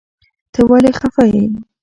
ته 0.53 0.61
ولي 0.69 0.91
خفه 0.99 1.23
يي 1.33 1.43